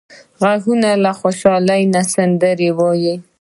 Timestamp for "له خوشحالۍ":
1.03-1.81